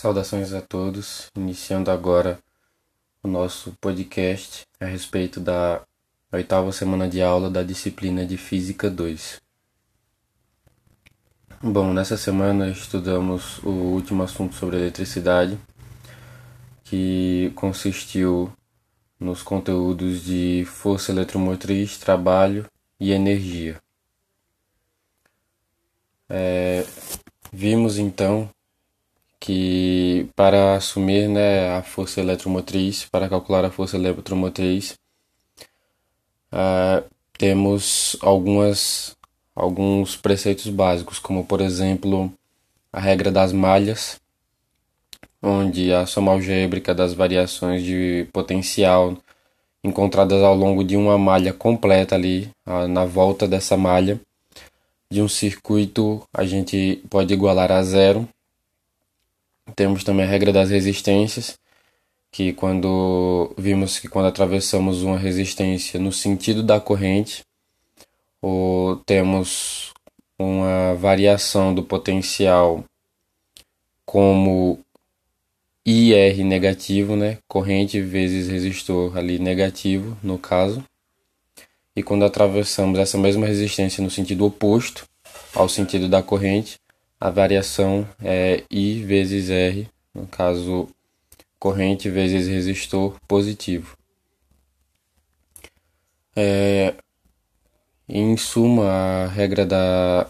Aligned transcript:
Saudações 0.00 0.54
a 0.54 0.62
todos, 0.62 1.30
iniciando 1.36 1.90
agora 1.90 2.38
o 3.22 3.28
nosso 3.28 3.76
podcast 3.82 4.62
a 4.80 4.86
respeito 4.86 5.38
da 5.38 5.82
oitava 6.32 6.72
semana 6.72 7.06
de 7.06 7.20
aula 7.20 7.50
da 7.50 7.62
disciplina 7.62 8.24
de 8.24 8.38
Física 8.38 8.88
2. 8.88 9.42
Bom, 11.62 11.92
nessa 11.92 12.16
semana 12.16 12.70
estudamos 12.70 13.58
o 13.58 13.68
último 13.68 14.22
assunto 14.22 14.54
sobre 14.54 14.78
eletricidade, 14.78 15.58
que 16.82 17.52
consistiu 17.54 18.50
nos 19.18 19.42
conteúdos 19.42 20.24
de 20.24 20.64
força 20.66 21.12
eletromotriz, 21.12 21.98
trabalho 21.98 22.66
e 22.98 23.12
energia. 23.12 23.78
É, 26.26 26.86
vimos 27.52 27.98
então 27.98 28.48
que 29.50 30.28
para 30.36 30.76
assumir 30.76 31.28
né, 31.28 31.76
a 31.76 31.82
força 31.82 32.20
eletromotriz, 32.20 33.04
para 33.06 33.28
calcular 33.28 33.64
a 33.64 33.70
força 33.70 33.96
eletromotriz, 33.96 34.96
uh, 36.52 37.04
temos 37.36 38.16
algumas, 38.20 39.16
alguns 39.52 40.16
preceitos 40.16 40.68
básicos, 40.68 41.18
como 41.18 41.44
por 41.44 41.60
exemplo 41.60 42.32
a 42.92 43.00
regra 43.00 43.32
das 43.32 43.52
malhas, 43.52 44.20
onde 45.42 45.92
a 45.92 46.06
soma 46.06 46.30
algébrica 46.30 46.94
das 46.94 47.12
variações 47.12 47.82
de 47.82 48.28
potencial 48.32 49.16
encontradas 49.82 50.44
ao 50.44 50.54
longo 50.54 50.84
de 50.84 50.96
uma 50.96 51.18
malha 51.18 51.52
completa 51.52 52.14
ali, 52.14 52.48
na 52.88 53.04
volta 53.04 53.48
dessa 53.48 53.76
malha, 53.76 54.20
de 55.10 55.20
um 55.20 55.28
circuito 55.28 56.22
a 56.32 56.44
gente 56.44 57.02
pode 57.10 57.34
igualar 57.34 57.72
a 57.72 57.82
zero 57.82 58.28
temos 59.76 60.04
também 60.04 60.24
a 60.24 60.28
regra 60.28 60.52
das 60.52 60.70
resistências, 60.70 61.58
que 62.30 62.52
quando 62.52 63.52
vimos 63.58 63.98
que 63.98 64.08
quando 64.08 64.26
atravessamos 64.26 65.02
uma 65.02 65.18
resistência 65.18 65.98
no 65.98 66.12
sentido 66.12 66.62
da 66.62 66.80
corrente, 66.80 67.42
ou 68.40 68.96
temos 68.96 69.92
uma 70.38 70.94
variação 70.94 71.74
do 71.74 71.82
potencial 71.82 72.84
como 74.06 74.78
IR 75.84 76.44
negativo, 76.44 77.16
né? 77.16 77.38
Corrente 77.48 78.00
vezes 78.00 78.48
resistor 78.48 79.16
ali 79.16 79.38
negativo, 79.38 80.16
no 80.22 80.38
caso. 80.38 80.84
E 81.94 82.02
quando 82.02 82.24
atravessamos 82.24 82.98
essa 82.98 83.18
mesma 83.18 83.46
resistência 83.46 84.02
no 84.02 84.10
sentido 84.10 84.46
oposto 84.46 85.06
ao 85.54 85.68
sentido 85.68 86.08
da 86.08 86.22
corrente, 86.22 86.78
a 87.20 87.28
variação 87.28 88.08
é 88.22 88.64
I 88.70 89.04
vezes 89.04 89.50
R, 89.50 89.86
no 90.14 90.26
caso 90.26 90.88
corrente 91.58 92.08
vezes 92.08 92.48
resistor 92.48 93.20
positivo. 93.28 93.94
É, 96.34 96.94
em 98.08 98.36
suma, 98.38 98.86
a 98.86 99.26
regra 99.26 99.66
da. 99.66 100.26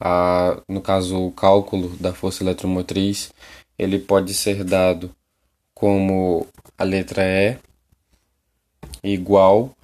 A, 0.00 0.60
no 0.68 0.80
caso, 0.80 1.26
o 1.26 1.30
cálculo 1.30 1.90
da 1.98 2.12
força 2.14 2.42
eletromotriz, 2.42 3.32
ele 3.78 3.98
pode 3.98 4.34
ser 4.34 4.64
dado 4.64 5.14
como 5.74 6.46
a 6.78 6.84
letra 6.84 7.22
E 7.22 7.58
igual 9.04 9.76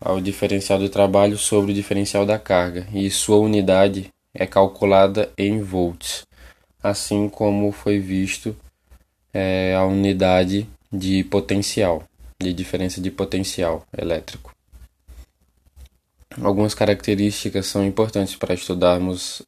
ao 0.00 0.20
diferencial 0.20 0.78
do 0.78 0.88
trabalho 0.88 1.36
sobre 1.36 1.72
o 1.72 1.74
diferencial 1.74 2.24
da 2.24 2.38
carga, 2.38 2.86
e 2.92 3.10
sua 3.10 3.38
unidade 3.38 4.12
é 4.38 4.46
calculada 4.46 5.32
em 5.36 5.60
volts, 5.60 6.24
assim 6.80 7.28
como 7.28 7.72
foi 7.72 7.98
visto 7.98 8.56
é, 9.34 9.74
a 9.74 9.84
unidade 9.84 10.64
de 10.92 11.24
potencial, 11.24 12.04
de 12.40 12.52
diferença 12.52 13.00
de 13.00 13.10
potencial 13.10 13.84
elétrico. 13.96 14.54
Algumas 16.40 16.72
características 16.72 17.66
são 17.66 17.84
importantes 17.84 18.36
para 18.36 18.54
estudarmos 18.54 19.42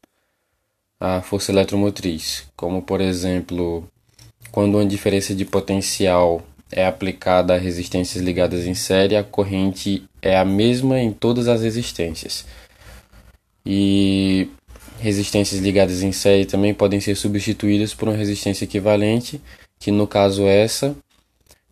a 0.99 1.23
força 1.23 1.53
eletromotriz, 1.53 2.49
como 2.57 2.83
por 2.83 3.01
exemplo, 3.01 3.89
quando 4.51 4.75
uma 4.75 4.85
diferença 4.85 5.33
de 5.37 5.45
potencial 5.45 6.43
é 6.73 6.85
aplicada 6.85 7.55
a 7.55 7.59
resistências 7.59 8.23
ligadas 8.23 8.67
em 8.67 8.75
série, 8.75 9.17
a 9.17 9.23
corrente 9.23 10.03
é 10.21 10.37
a 10.37 10.45
mesma 10.45 10.99
em 10.99 11.13
todas 11.13 11.47
as 11.47 11.63
resistências. 11.63 12.45
E 13.65 14.20
Resistências 15.01 15.63
ligadas 15.63 16.03
em 16.03 16.13
série 16.13 16.45
também 16.45 16.75
podem 16.75 17.01
ser 17.01 17.15
substituídas 17.15 17.95
por 17.95 18.07
uma 18.07 18.17
resistência 18.17 18.65
equivalente, 18.65 19.41
que 19.79 19.91
no 19.91 20.07
caso 20.07 20.47
essa 20.47 20.95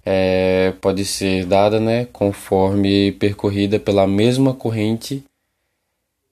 é, 0.02 0.72
pode 0.80 1.04
ser 1.04 1.44
dada 1.44 1.78
né, 1.78 2.06
conforme 2.06 3.12
percorrida 3.12 3.78
pela 3.78 4.06
mesma 4.06 4.54
corrente 4.54 5.22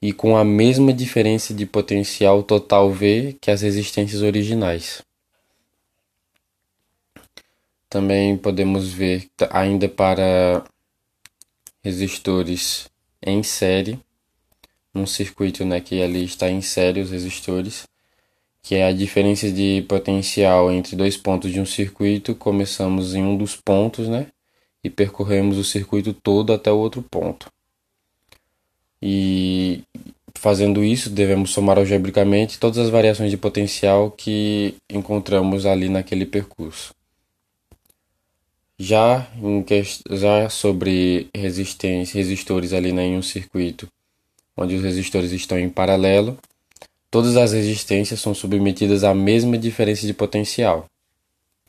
e 0.01 0.11
com 0.11 0.39
a 0.39 0.45
mesma 0.45 0.91
diferença 0.91 1.53
de 1.53 1.67
potencial 1.67 2.43
total 2.43 2.91
V 2.91 3.37
que 3.43 3.51
as 3.51 3.61
resistências 3.61 4.23
originais. 4.23 5.03
Também 7.91 8.39
podemos 8.39 8.91
ver 8.91 9.29
ainda 9.51 9.87
para 9.87 10.65
resistores 11.85 12.89
em 13.23 13.43
série 13.43 14.01
um 14.97 15.07
circuito 15.07 15.65
né, 15.65 15.81
que 15.81 16.03
ali 16.03 16.25
está 16.25 16.51
em 16.51 16.61
série 16.61 17.01
os 17.01 17.11
resistores, 17.11 17.87
que 18.63 18.75
é 18.75 18.87
a 18.87 18.93
diferença 18.93 19.51
de 19.51 19.85
potencial 19.89 20.73
entre 20.73 20.97
dois 20.97 21.17
pontos 21.17 21.53
de 21.53 21.61
um 21.61 21.67
circuito. 21.67 22.35
Começamos 22.35 23.15
em 23.15 23.23
um 23.23 23.37
dos 23.37 23.55
pontos 23.55 24.09
né, 24.09 24.27
e 24.83 24.91
percorremos 24.91 25.59
o 25.59 25.65
circuito 25.65 26.13
todo 26.13 26.53
até 26.53 26.71
o 26.73 26.79
outro 26.79 27.03
ponto. 27.03 27.51
E 29.01 29.83
fazendo 30.35 30.85
isso, 30.85 31.11
devemos 31.11 31.51
somar 31.51 31.79
algebricamente 31.79 32.59
todas 32.59 32.79
as 32.79 32.89
variações 32.91 33.31
de 33.31 33.37
potencial 33.37 34.11
que 34.11 34.75
encontramos 34.91 35.67
ali 35.67 35.89
naquele 35.89 36.27
percurso. 36.27 36.95
Já, 38.79 39.27
em, 39.43 39.65
já 40.11 40.49
sobre 40.51 41.29
resistência, 41.35 42.19
resistores 42.19 42.73
ali 42.73 42.93
né, 42.93 43.07
em 43.07 43.17
um 43.17 43.23
circuito, 43.23 43.89
onde 44.57 44.75
os 44.77 44.83
resistores 44.83 45.33
estão 45.33 45.59
em 45.59 45.69
paralelo, 45.69 46.39
todas 47.11 47.37
as 47.37 47.53
resistências 47.53 48.21
são 48.21 48.35
submetidas 48.35 49.05
à 49.05 49.15
mesma 49.15 49.59
diferença 49.59 50.07
de 50.07 50.15
potencial, 50.15 50.87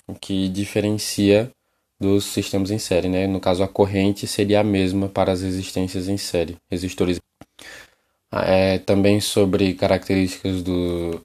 o 0.08 0.14
que 0.14 0.48
diferencia 0.48 1.52
dos 2.00 2.26
sistemas 2.26 2.72
em 2.72 2.80
série. 2.80 3.10
Né? 3.10 3.28
No 3.28 3.40
caso, 3.40 3.64
a 3.64 3.68
corrente 3.68 4.28
seria 4.28 4.62
a 4.62 4.64
mesma 4.64 5.10
para 5.10 5.32
as 5.32 5.42
resistências 5.42 6.08
em 6.08 6.18
série, 6.18 6.58
resistores. 6.70 7.20
Ah, 8.32 8.46
é, 8.46 8.78
também 8.78 9.22
sobre 9.22 9.74
características 9.74 10.62
do, 10.62 11.22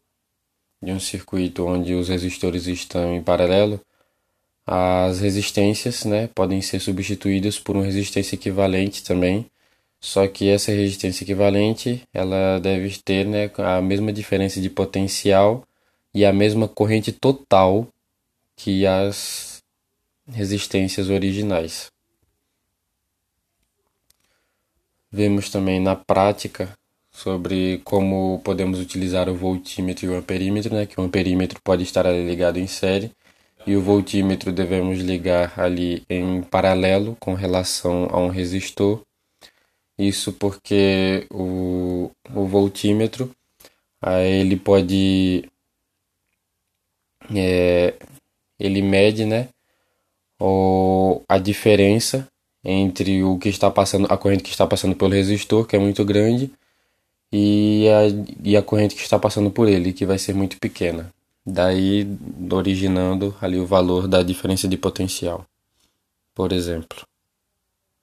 de 0.82 0.92
um 0.92 1.00
circuito 1.00 1.66
onde 1.66 1.94
os 1.94 2.08
resistores 2.08 2.66
estão 2.66 3.14
em 3.14 3.22
paralelo, 3.22 3.80
as 4.66 5.20
resistências 5.20 6.04
né, 6.04 6.28
podem 6.28 6.62
ser 6.62 6.80
substituídas 6.80 7.58
por 7.58 7.76
uma 7.76 7.84
resistência 7.84 8.36
equivalente 8.36 9.02
também, 9.02 9.46
só 10.02 10.26
que 10.26 10.48
essa 10.48 10.72
resistência 10.72 11.22
equivalente, 11.22 12.02
ela 12.12 12.58
deve 12.58 12.98
ter 12.98 13.24
né, 13.24 13.48
a 13.58 13.80
mesma 13.80 14.12
diferença 14.12 14.60
de 14.60 14.68
potencial 14.68 15.64
e 16.12 16.24
a 16.24 16.32
mesma 16.32 16.66
corrente 16.66 17.12
total 17.12 17.86
que 18.56 18.84
as 18.84 19.62
resistências 20.26 21.08
originais. 21.08 21.88
Vemos 25.08 25.48
também 25.50 25.78
na 25.78 25.94
prática 25.94 26.76
sobre 27.12 27.80
como 27.84 28.40
podemos 28.44 28.80
utilizar 28.80 29.28
o 29.28 29.36
voltímetro 29.36 30.06
e 30.06 30.08
o 30.08 30.16
amperímetro, 30.16 30.74
né, 30.74 30.84
que 30.84 31.00
o 31.00 31.04
amperímetro 31.04 31.60
pode 31.62 31.84
estar 31.84 32.10
ligado 32.10 32.58
em 32.58 32.66
série 32.66 33.12
e 33.64 33.76
o 33.76 33.80
voltímetro 33.80 34.50
devemos 34.52 34.98
ligar 34.98 35.52
ali 35.56 36.02
em 36.10 36.42
paralelo 36.42 37.16
com 37.20 37.34
relação 37.34 38.08
a 38.10 38.18
um 38.18 38.28
resistor 38.28 39.00
isso 39.98 40.32
porque 40.32 41.26
o, 41.30 42.10
o 42.34 42.46
voltímetro 42.46 43.34
ele 44.24 44.56
pode 44.56 45.48
é, 47.34 47.94
ele 48.58 48.82
mede 48.82 49.24
né 49.24 49.48
o, 50.40 51.22
a 51.28 51.38
diferença 51.38 52.28
entre 52.64 53.22
o 53.22 53.38
que 53.38 53.48
está 53.48 53.70
passando 53.70 54.06
a 54.10 54.16
corrente 54.16 54.42
que 54.42 54.50
está 54.50 54.66
passando 54.66 54.96
pelo 54.96 55.12
resistor 55.12 55.66
que 55.66 55.76
é 55.76 55.78
muito 55.78 56.04
grande 56.04 56.50
e 57.32 57.88
a, 57.88 58.02
e 58.44 58.56
a 58.56 58.62
corrente 58.62 58.94
que 58.94 59.02
está 59.02 59.18
passando 59.18 59.50
por 59.50 59.68
ele 59.68 59.92
que 59.92 60.04
vai 60.04 60.18
ser 60.18 60.34
muito 60.34 60.58
pequena. 60.58 61.12
Daí 61.44 62.06
originando 62.50 63.34
ali 63.40 63.58
o 63.58 63.66
valor 63.66 64.06
da 64.06 64.22
diferença 64.22 64.68
de 64.68 64.76
potencial 64.76 65.46
por 66.34 66.52
exemplo 66.52 67.06